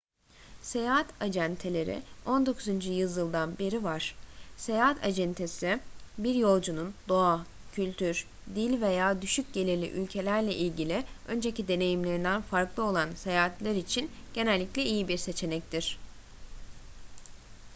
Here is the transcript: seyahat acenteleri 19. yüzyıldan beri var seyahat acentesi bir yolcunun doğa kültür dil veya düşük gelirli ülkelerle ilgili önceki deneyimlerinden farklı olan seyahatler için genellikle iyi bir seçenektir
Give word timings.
seyahat 0.61 1.05
acenteleri 1.19 2.01
19. 2.25 2.85
yüzyıldan 2.85 3.57
beri 3.59 3.83
var 3.83 4.15
seyahat 4.57 5.03
acentesi 5.05 5.79
bir 6.17 6.35
yolcunun 6.35 6.93
doğa 7.07 7.45
kültür 7.73 8.27
dil 8.55 8.81
veya 8.81 9.21
düşük 9.21 9.53
gelirli 9.53 9.89
ülkelerle 9.89 10.55
ilgili 10.55 11.03
önceki 11.27 11.67
deneyimlerinden 11.67 12.41
farklı 12.41 12.83
olan 12.83 13.09
seyahatler 13.15 13.75
için 13.75 14.11
genellikle 14.33 14.83
iyi 14.83 15.07
bir 15.07 15.17
seçenektir 15.17 15.97